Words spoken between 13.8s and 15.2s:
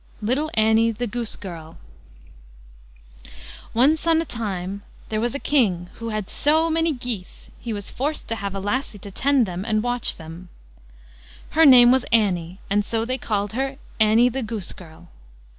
"Annie the Goose girl".